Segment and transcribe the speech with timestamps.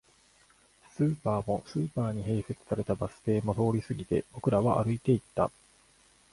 [0.89, 5.51] スーパーも、スーパーに併設されたバス停も通り過ぎて、僕らは歩いていった